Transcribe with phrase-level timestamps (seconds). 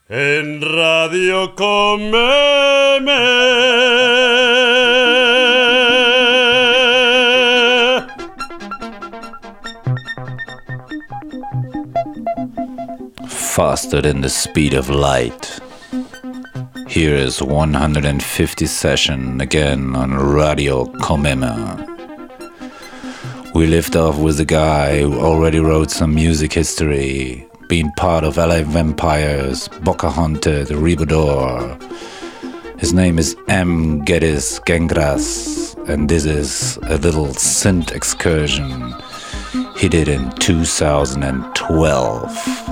[0.09, 2.13] en Radio Comeme.
[13.53, 15.59] faster than the speed of light.
[16.87, 21.92] Here is 150 session again on Radio Comeme.
[23.53, 28.37] We lift off with a guy who already wrote some music history, being part of
[28.37, 31.79] LA Vampires, Pocahaunted, Robedoor.
[32.79, 34.03] His name is M.
[34.05, 38.95] Geddes Gengras, and this is a little synth excursion
[39.77, 42.62] he did in 2012.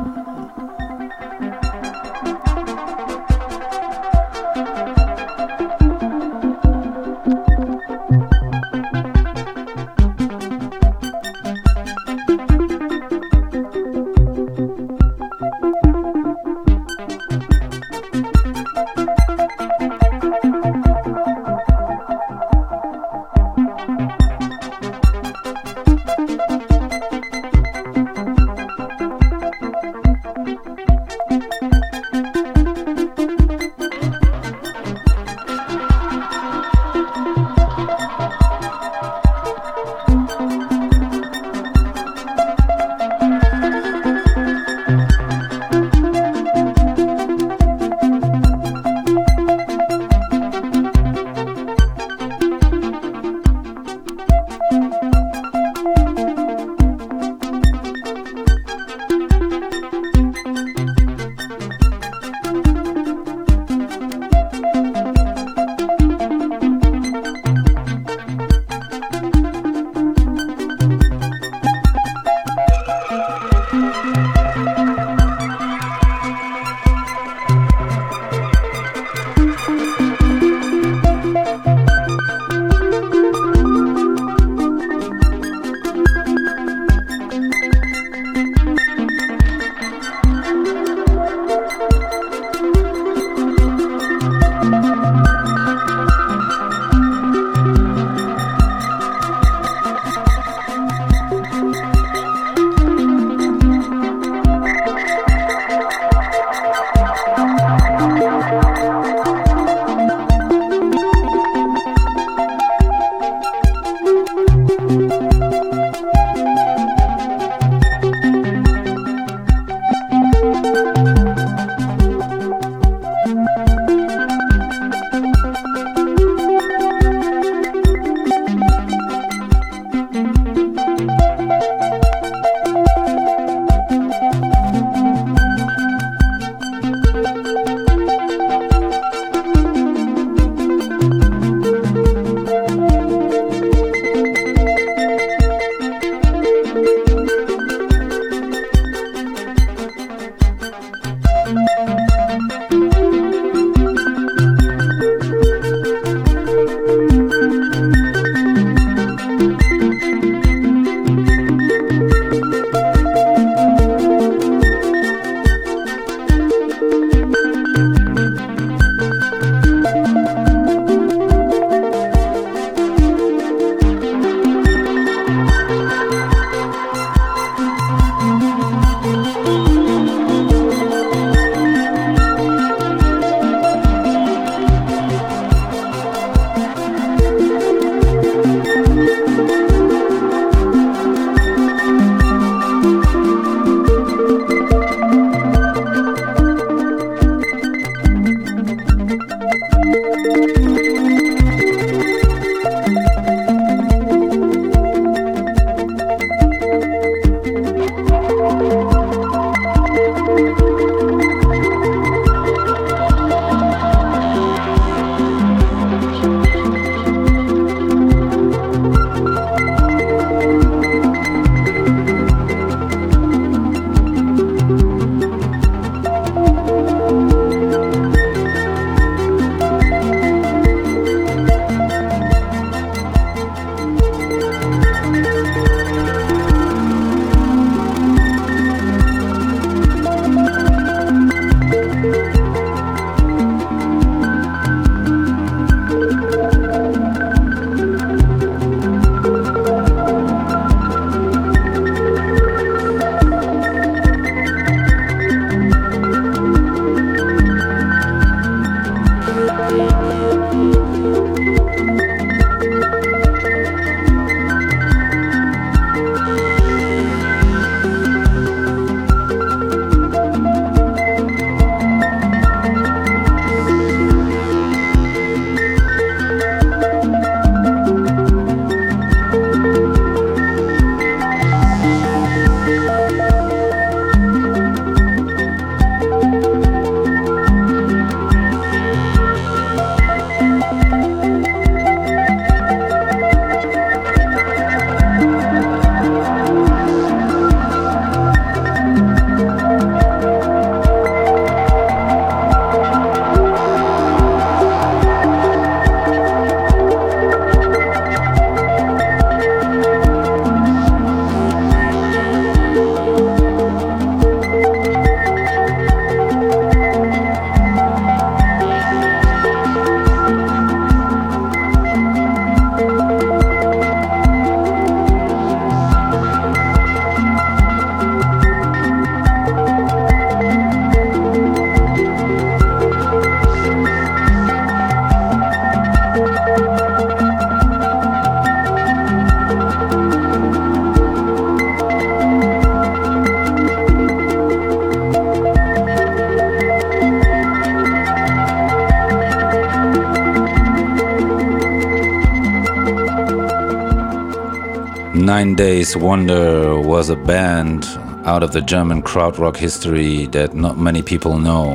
[355.81, 357.85] Days Wonder was a band
[358.23, 361.73] out of the German krautrock history that not many people know.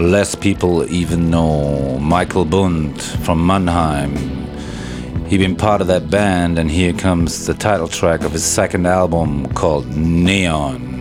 [0.00, 4.16] Less people even know Michael Bundt from Mannheim.
[5.28, 8.86] He'd been part of that band, and here comes the title track of his second
[8.86, 10.91] album called Neon.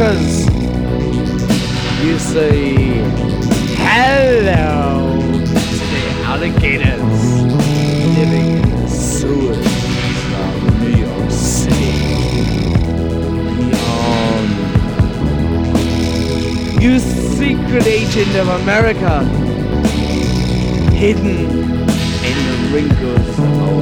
[0.00, 0.46] The gutters.
[2.04, 2.74] You say
[3.76, 5.54] hello to
[5.92, 7.02] the alligators
[8.16, 11.94] living in the sewers of New York City.
[13.56, 14.50] Beyond.
[16.82, 19.24] You secret agent of America,
[20.94, 21.40] hidden
[22.24, 23.80] in the wrinkles of our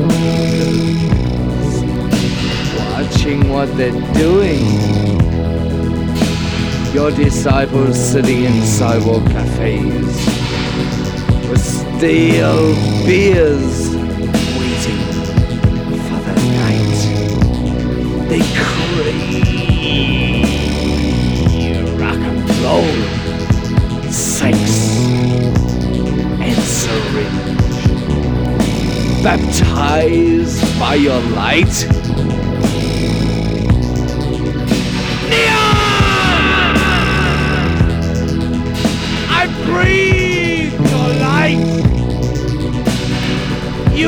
[2.93, 5.08] watching what they're doing.
[6.95, 10.07] Your disciples sitting in sidewalk cafes
[11.49, 13.91] with stale beers
[14.57, 15.01] waiting
[16.07, 17.01] for the night.
[18.29, 19.29] They crave
[22.01, 22.93] rock and roll,
[24.11, 24.57] sex,
[26.41, 27.59] and syringe.
[29.23, 32.08] Baptized by your light.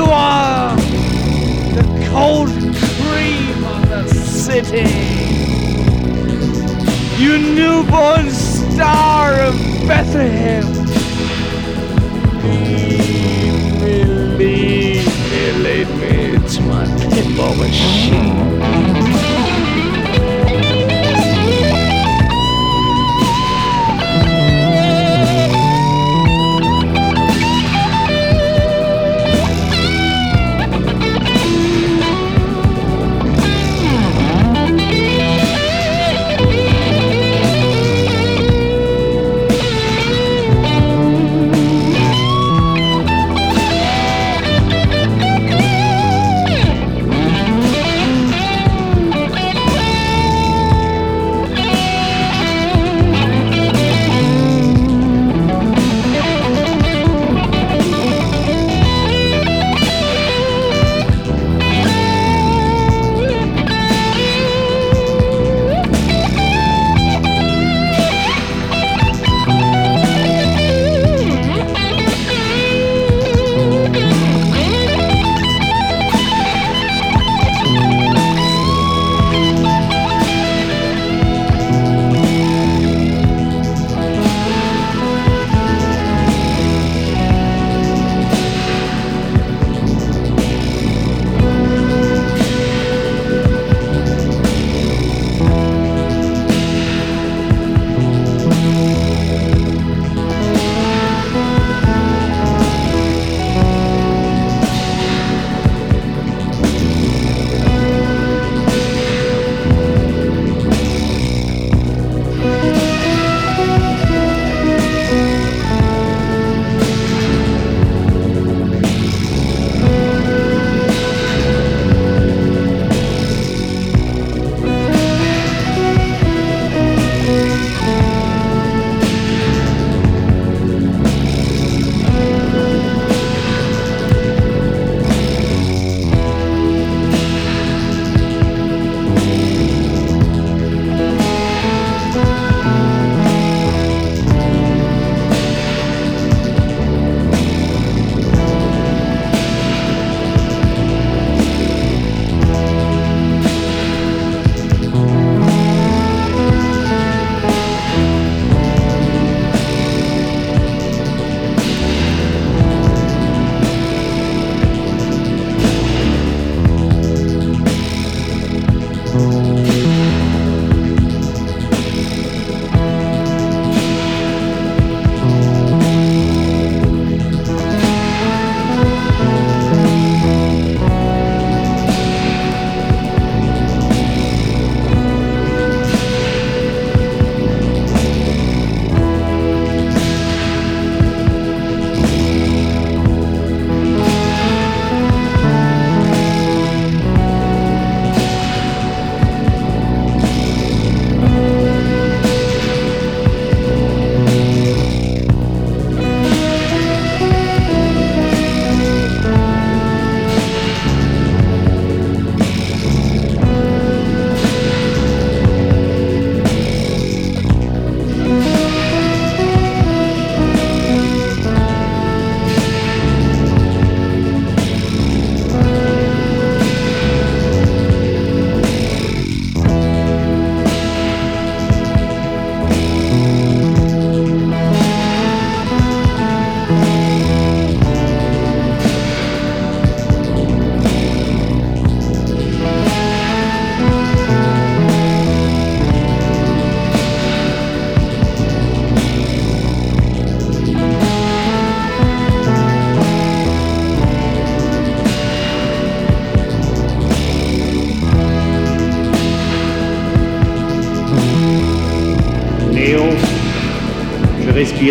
[0.00, 0.74] You are
[1.76, 4.88] the cold cream of the city.
[7.22, 9.54] You newborn star of
[9.86, 10.64] Bethlehem.
[13.82, 15.02] Lead me,
[15.64, 18.49] lead me, to my pinball machine.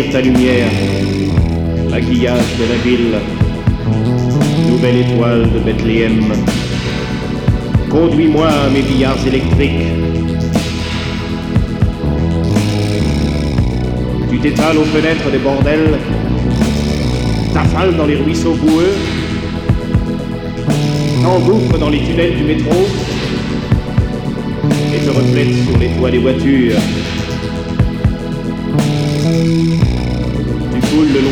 [0.08, 0.70] Ta lumière,
[1.90, 3.18] maquillage de la ville,
[4.68, 6.32] nouvelle étoile de Bethléem.
[7.90, 9.86] Conduis-moi à mes billards électriques.
[14.30, 15.98] Tu t'étales aux fenêtres des bordels,
[17.52, 18.94] t'affales dans les ruisseaux boueux,
[21.22, 22.86] t'engouffres dans les tunnels du métro
[24.94, 26.76] et te reflètes sur les toits des voitures.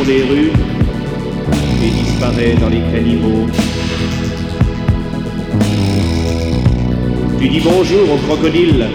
[0.09, 0.53] Rues
[1.85, 3.47] et disparais dans les caniveaux.
[7.39, 8.87] Tu dis bonjour aux crocodiles,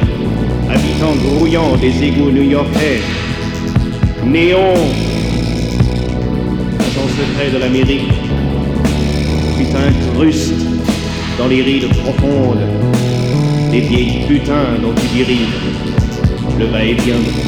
[0.68, 3.02] habitants grouillants des égouts new-yorkais.
[4.26, 4.74] Néon,
[6.80, 8.12] agent secret de l'Amérique,
[9.56, 10.66] tu t'incrustes
[11.38, 12.68] dans les rides profondes
[13.70, 15.62] des vieilles putains dont tu diriges
[16.58, 17.43] le va-et-vient.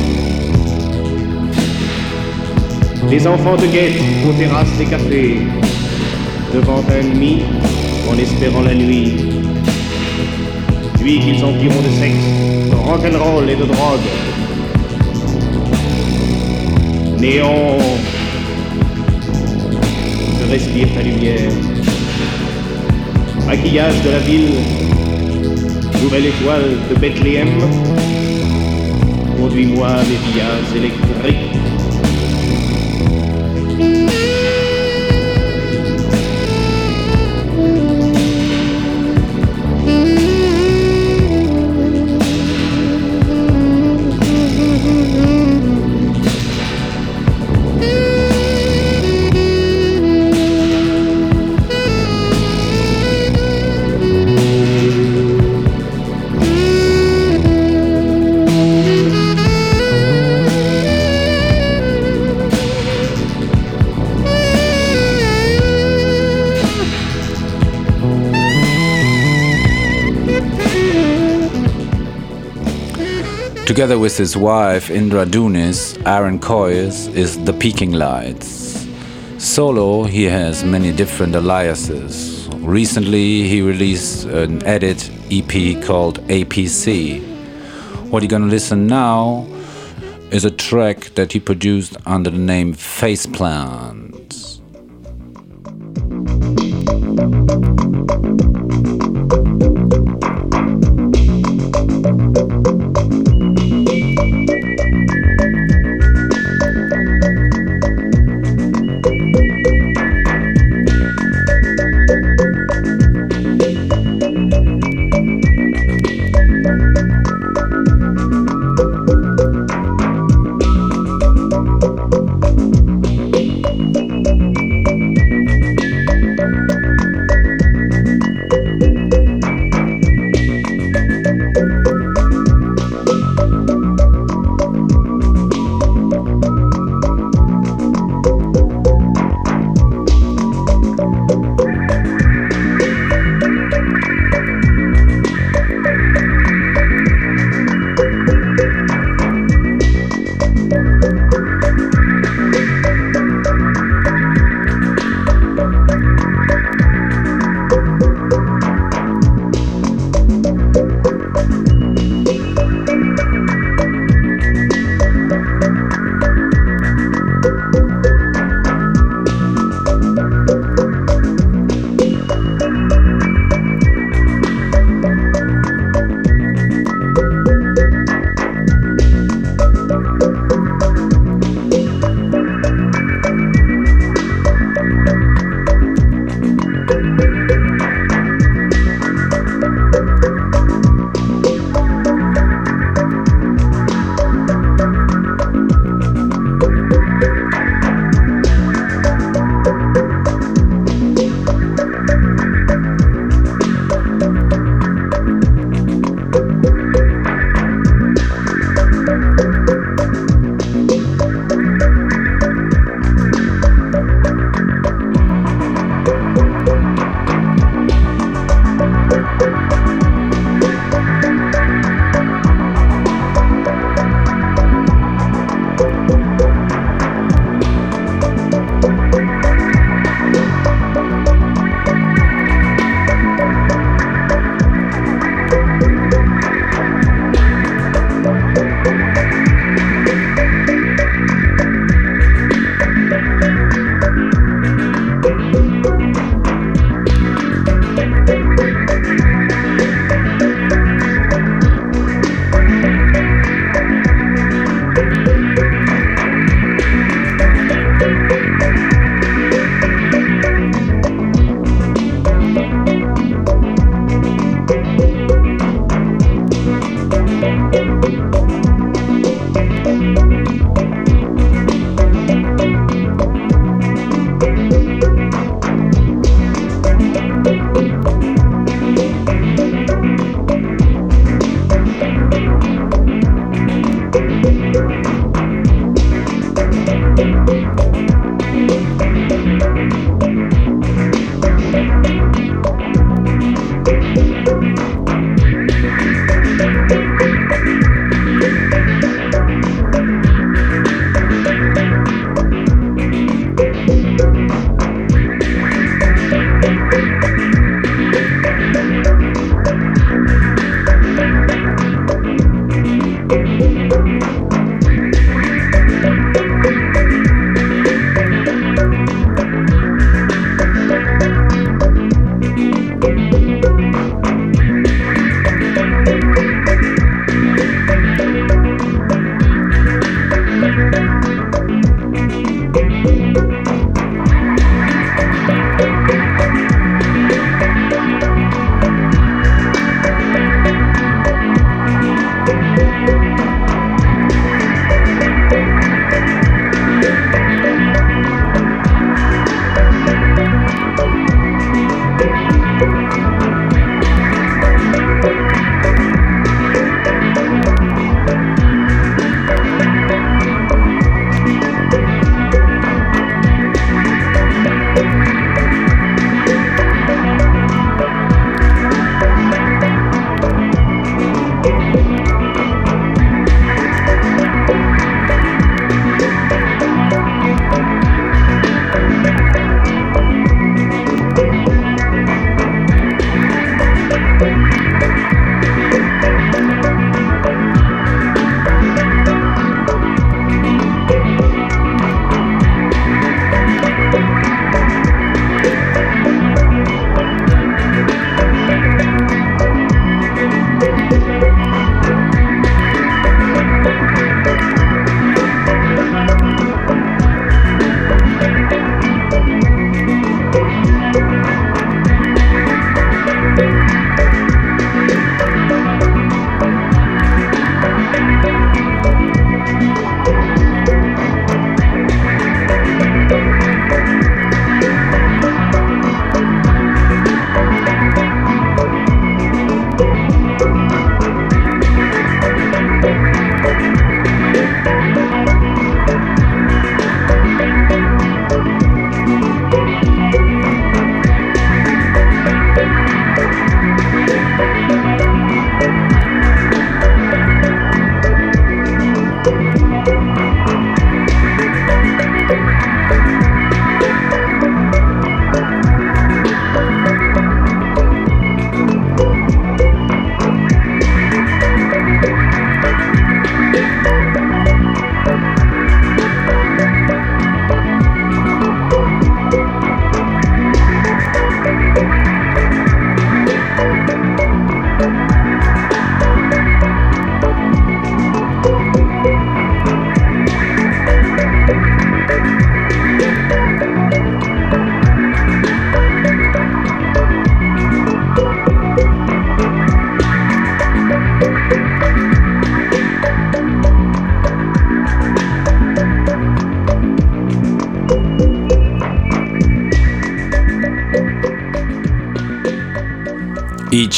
[3.10, 5.38] Les enfants te guettent aux terrasses des cafés,
[6.54, 7.44] devant un ennemi
[8.10, 9.16] en espérant la nuit.
[11.00, 12.26] Puis qu'ils empiront de sexe,
[12.72, 14.00] de rock'n'roll et de drogue.
[17.20, 17.78] Néon,
[20.40, 21.52] je respire ta lumière.
[23.46, 24.56] Maquillage de la ville,
[26.02, 27.50] nouvelle étoile de Bethléem.
[29.40, 31.55] Conduis-moi à mes villages électriques.
[73.76, 78.88] Together with his wife Indra Dunis, Aaron Coyes is The Peaking Lights.
[79.38, 82.48] Solo, he has many different aliases.
[82.62, 87.20] Recently, he released an edit EP called APC.
[88.10, 89.46] What you're gonna listen now
[90.32, 94.05] is a track that he produced under the name Faceplant.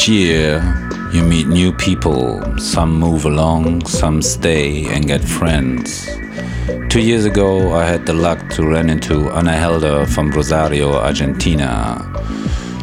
[0.07, 0.63] Each year,
[1.11, 2.41] you meet new people.
[2.59, 6.07] Some move along, some stay and get friends.
[6.87, 12.01] Two years ago, I had the luck to run into Ana Helder from Rosario, Argentina.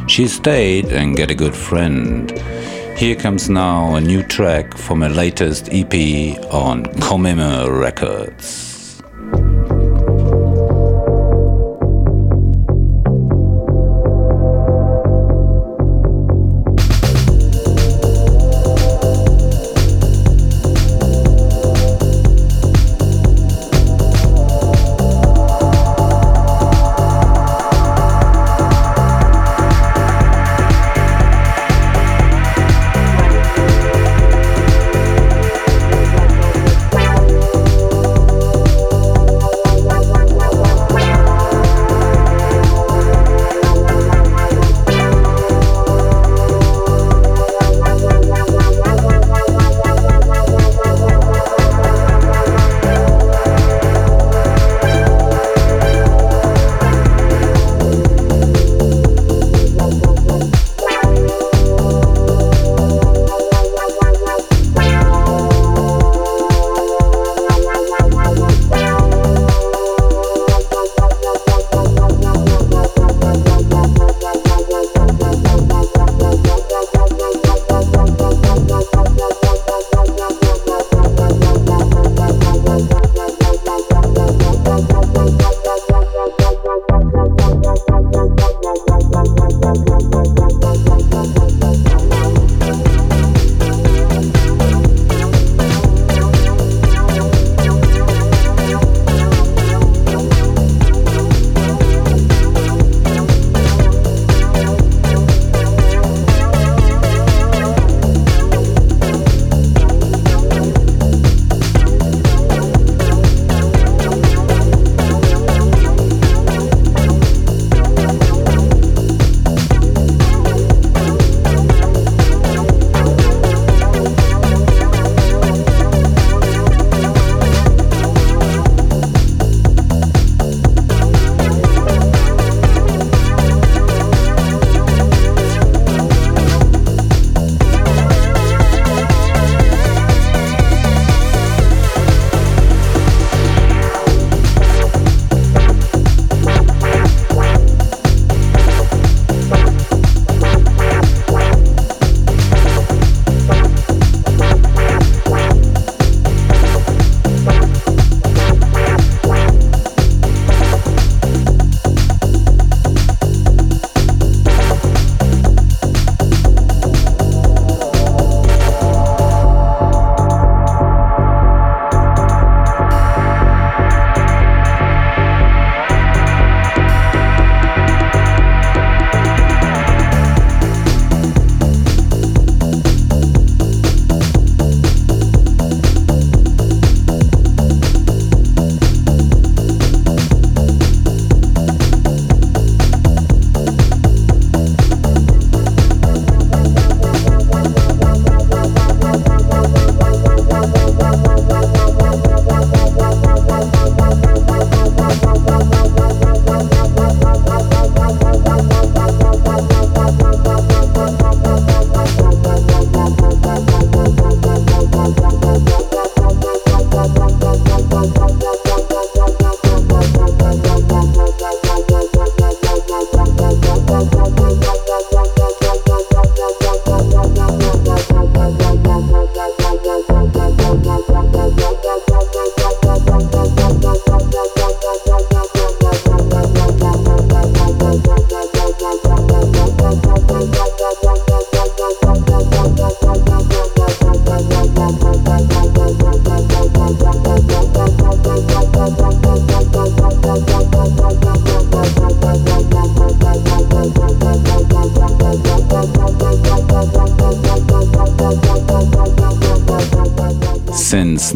[0.07, 2.31] She stayed and get a good friend.
[2.99, 5.95] Here comes now a new track from her latest EP
[6.53, 8.64] on Comeme Records.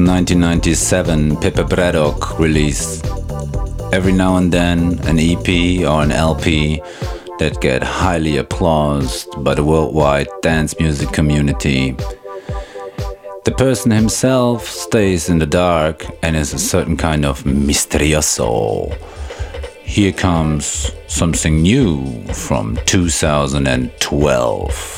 [0.07, 3.05] 1997, Pepe Bradock released
[3.93, 5.49] every now and then an EP
[5.85, 6.81] or an LP
[7.41, 11.97] that get highly applauded by the worldwide dance music community.
[13.45, 18.97] The person himself stays in the dark and is a certain kind of misterioso.
[19.83, 24.98] Here comes something new from 2012.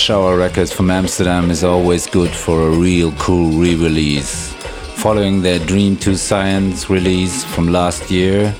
[0.00, 4.50] Rush Hour Records from Amsterdam is always good for a real cool re release.
[4.96, 8.54] Following their Dream 2 Science release from last year,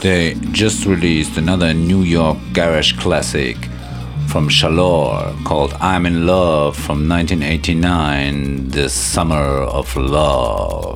[0.00, 3.56] they just released another New York garage classic
[4.26, 10.91] from Sha-Lor called I'm in Love from 1989, The Summer of Love.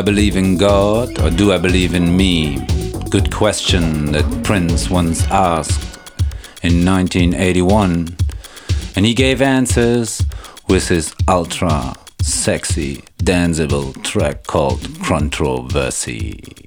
[0.00, 2.58] I believe in God or do I believe in me?
[3.10, 5.98] Good question that Prince once asked
[6.62, 8.16] in 1981,
[8.96, 10.22] and he gave answers
[10.66, 11.92] with his ultra
[12.22, 16.59] sexy, danceable track called Controversy.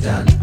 [0.00, 0.37] done.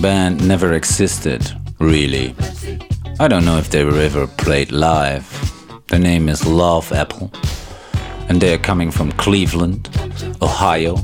[0.00, 2.34] band never existed, really.
[3.18, 5.28] I don't know if they were ever played live.
[5.88, 7.30] Their name is Love Apple,
[8.28, 9.90] and they are coming from Cleveland,
[10.40, 10.96] Ohio.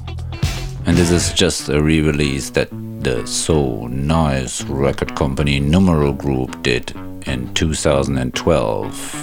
[0.87, 2.71] And this is just a re release that
[3.03, 6.95] the so nice record company Numero Group did
[7.27, 9.23] in 2012.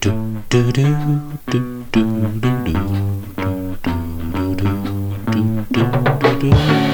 [0.00, 1.94] Do, do, do, do, do, do,
[2.40, 2.66] do, do, do,
[5.32, 5.84] do, do,
[6.40, 6.85] do.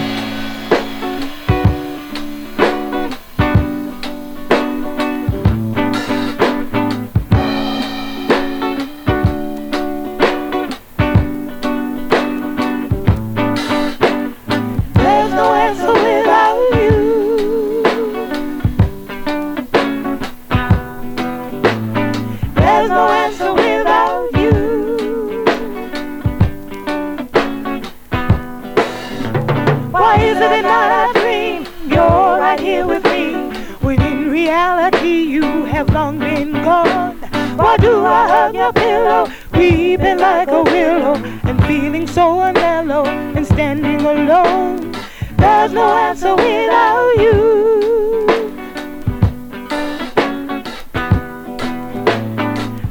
[44.01, 44.93] alone.
[45.37, 48.27] There's no answer without you.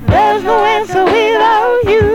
[0.08, 2.06] There's no answer without you.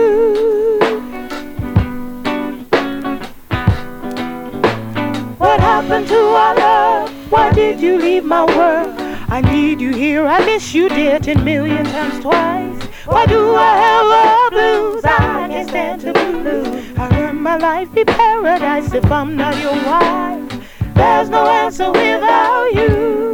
[5.37, 7.31] What happened to our love?
[7.31, 8.95] Why did you leave my world?
[9.29, 10.25] I need you here.
[10.25, 12.66] I miss you, dear, ten million times twice.
[13.07, 15.05] Why do I have a blues?
[15.05, 16.97] I can't stand the blues.
[16.97, 20.93] I earn my life be paradise if I'm not your wife.
[20.93, 23.26] There's no answer without you.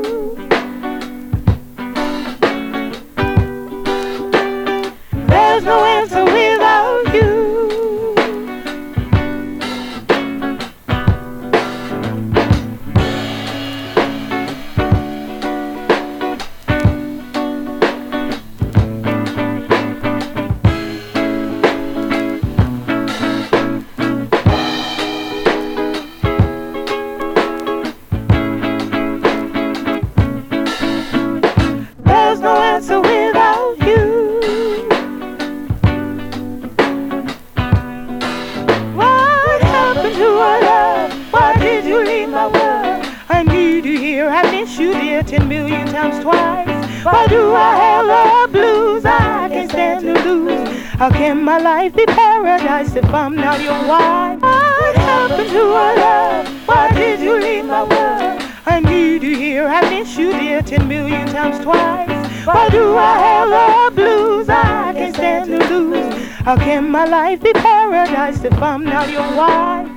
[67.34, 69.93] life be paradise if I'm not your wife.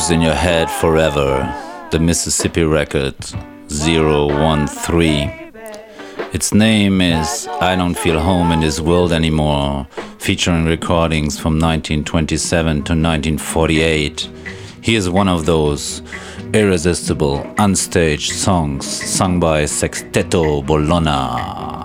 [0.00, 1.44] Loops in your head forever.
[1.90, 3.14] The Mississippi record
[3.68, 5.30] 013.
[6.32, 9.86] Its name is I Don't Feel Home in This World Anymore,
[10.18, 14.30] featuring recordings from 1927 to 1948.
[14.80, 16.00] Here's one of those
[16.54, 21.79] irresistible, unstaged songs sung by Sexteto Bolona.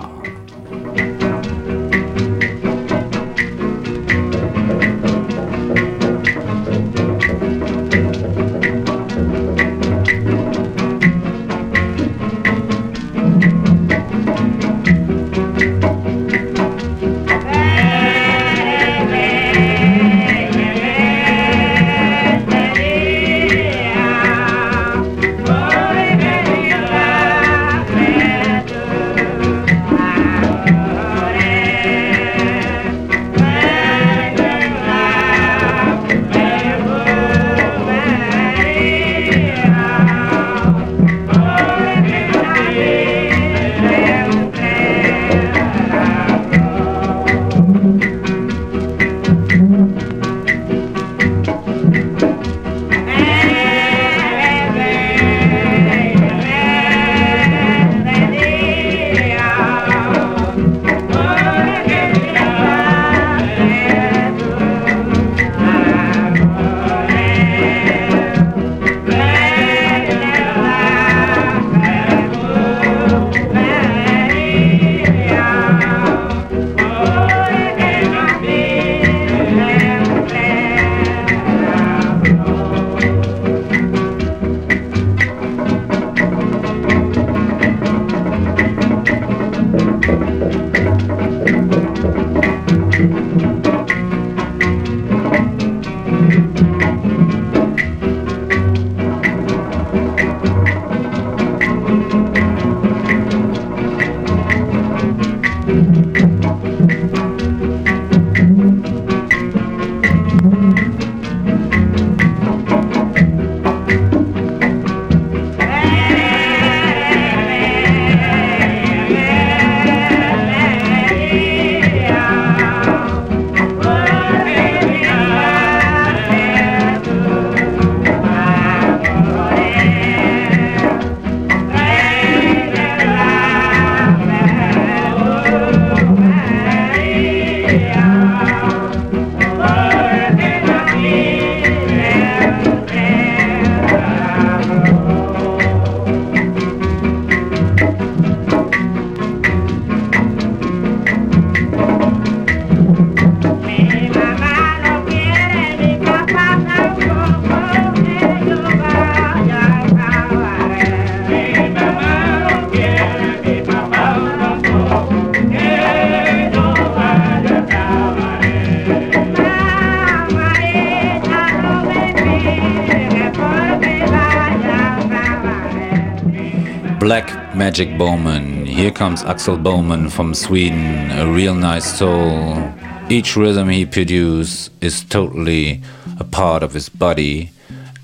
[177.75, 178.65] Magic Boman.
[178.65, 182.73] Here comes Axel Boman from Sweden, a real nice soul.
[183.09, 185.81] Each rhythm he produces is totally
[186.17, 187.51] a part of his body,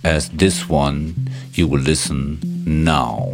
[0.03, 3.30] as this one you will listen now.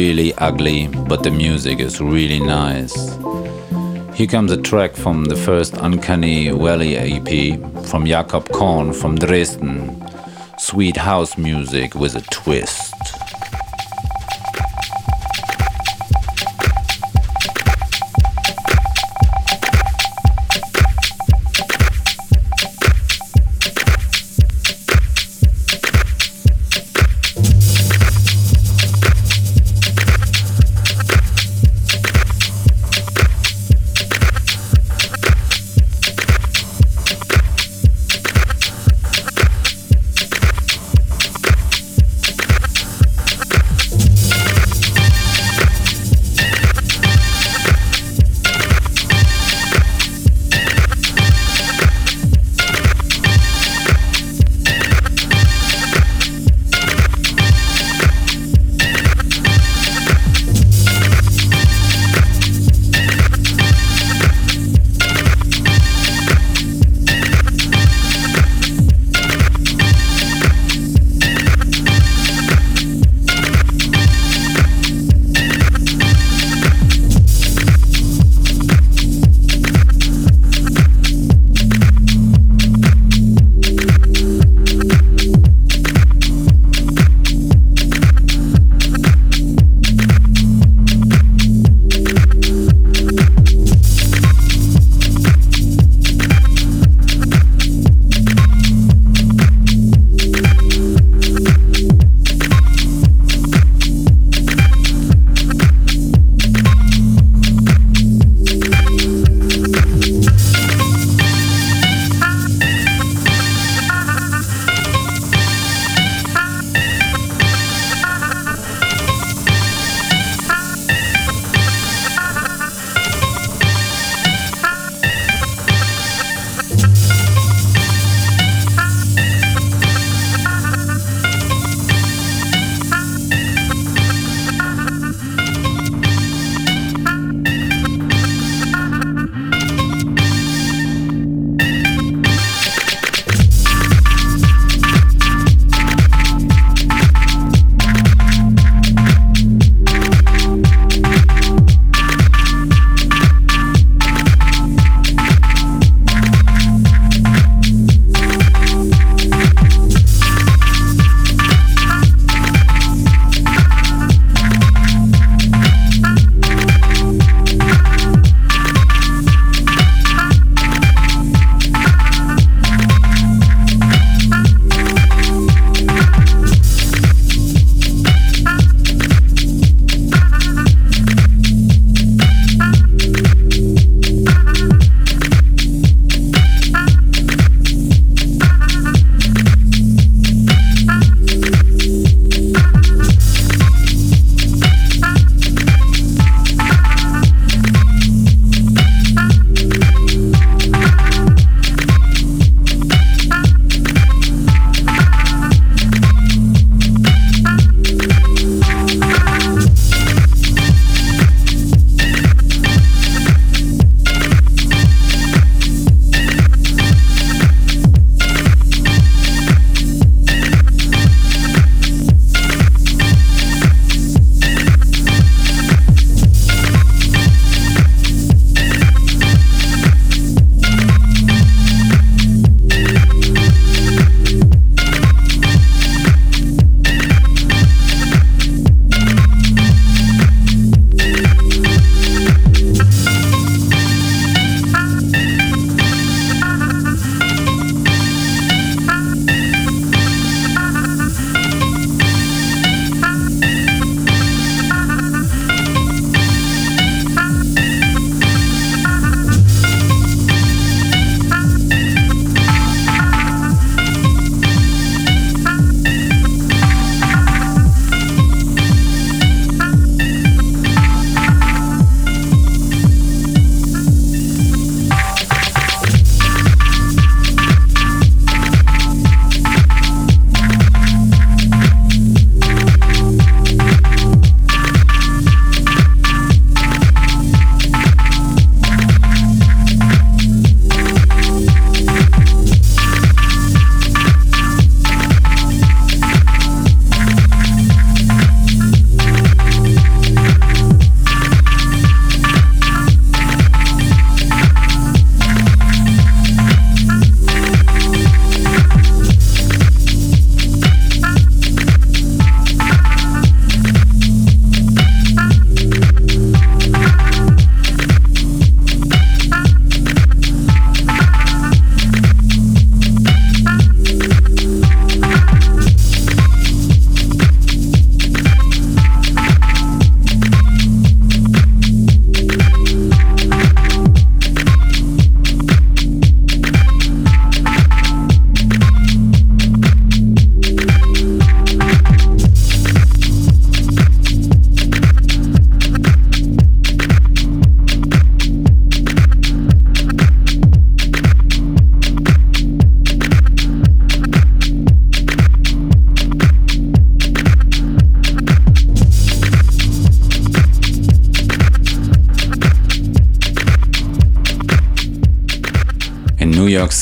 [0.00, 2.94] Really ugly, but the music is really nice.
[4.14, 10.02] Here comes a track from the first Uncanny Valley EP from Jacob Korn from Dresden.
[10.56, 12.99] Sweet house music with a twist.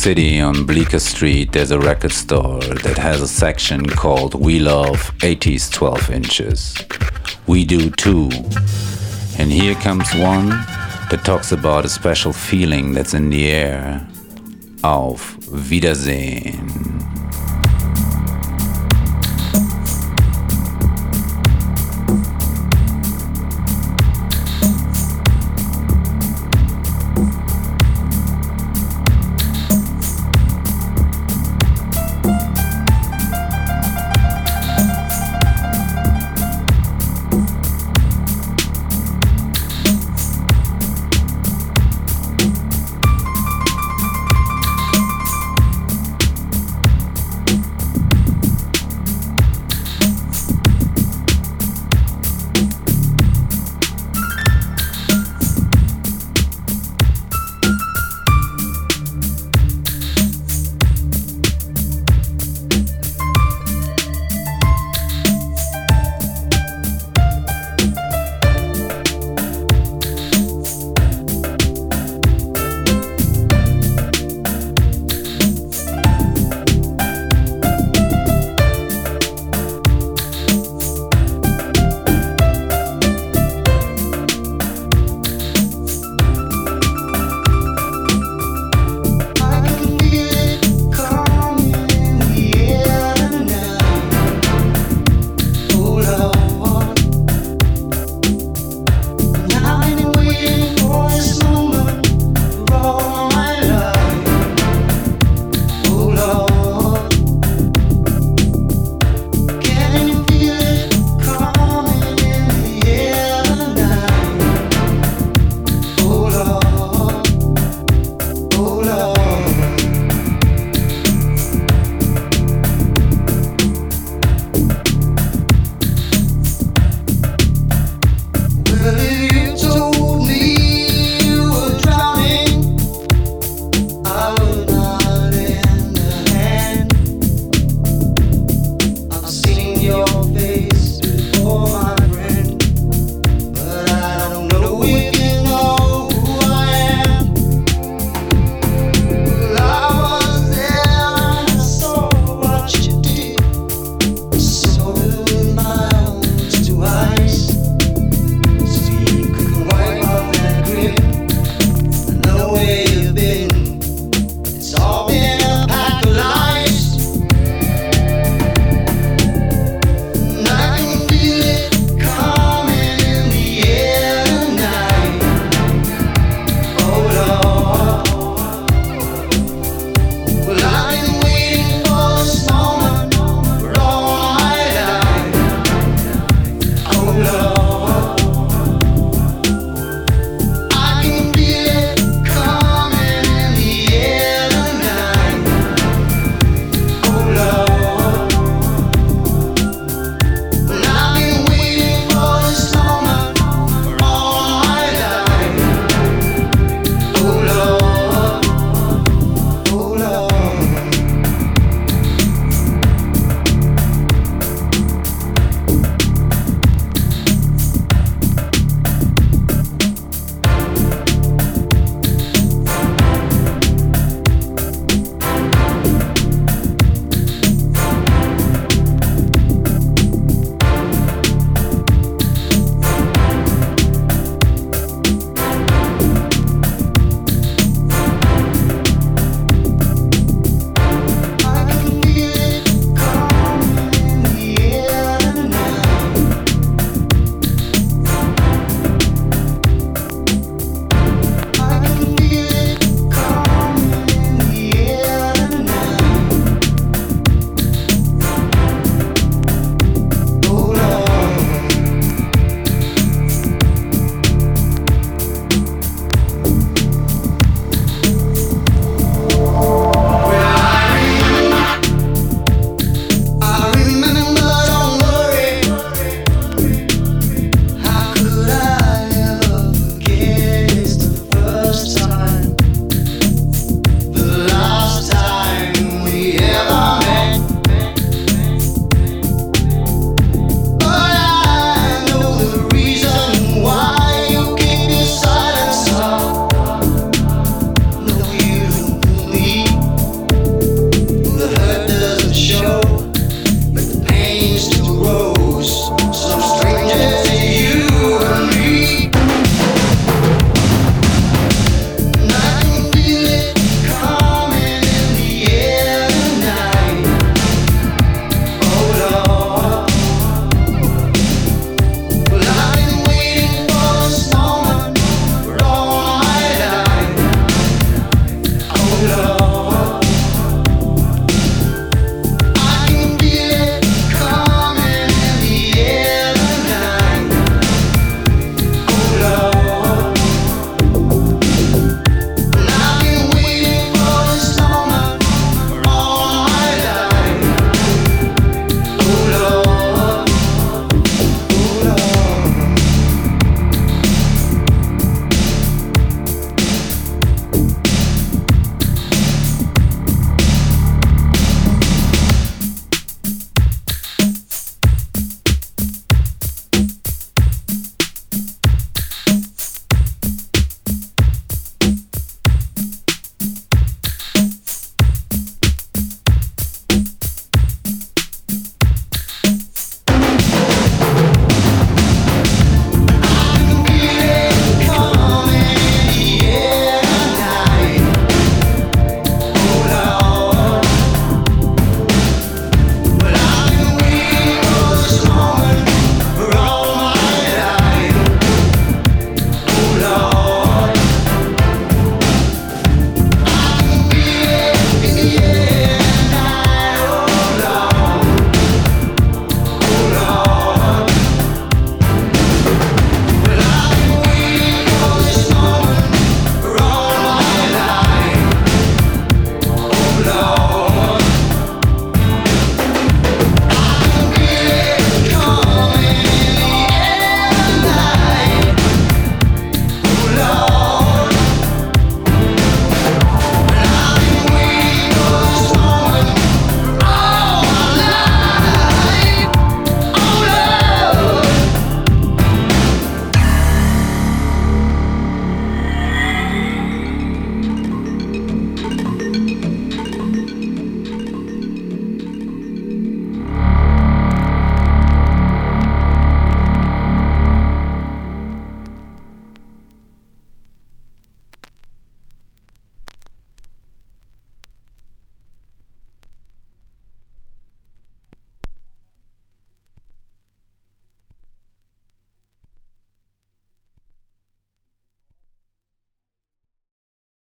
[0.09, 5.13] City on Bleecker Street, there's a record store that has a section called We Love
[5.19, 6.75] 80s 12 inches.
[7.47, 8.31] We do too.
[9.39, 10.49] And here comes one
[11.11, 14.09] that talks about a special feeling that's in the air.
[14.83, 16.78] Auf Wiedersehen.